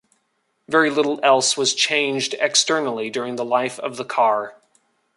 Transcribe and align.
Very 0.67 0.89
little 0.89 1.19
else 1.21 1.55
was 1.55 1.75
changed 1.75 2.33
externally 2.39 3.11
during 3.11 3.35
the 3.35 3.45
life 3.45 3.77
of 3.79 3.97
the 3.97 4.03
car. 4.03 4.55